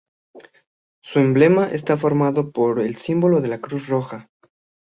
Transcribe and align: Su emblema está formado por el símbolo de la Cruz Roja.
Su 1.03 1.19
emblema 1.19 1.69
está 1.69 1.95
formado 1.95 2.49
por 2.51 2.79
el 2.79 2.95
símbolo 2.95 3.39
de 3.39 3.49
la 3.49 3.61
Cruz 3.61 3.85
Roja. 3.87 4.31